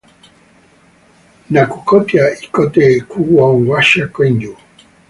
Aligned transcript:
Nakukotia 1.51 2.25
ikote 2.43 2.87
huw'o 3.09 3.45
w'achaa 3.69 4.11
kenyu. 4.15 4.53